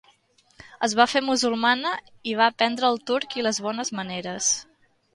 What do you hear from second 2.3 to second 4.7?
i va aprendre el turc i les bones maneres.